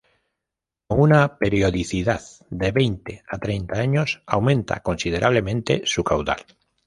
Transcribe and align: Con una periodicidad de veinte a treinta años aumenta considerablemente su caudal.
Con 0.87 0.99
una 0.99 1.37
periodicidad 1.37 2.23
de 2.49 2.71
veinte 2.71 3.23
a 3.27 3.37
treinta 3.37 3.75
años 3.77 4.23
aumenta 4.25 4.79
considerablemente 4.79 5.83
su 5.85 6.03
caudal. 6.03 6.37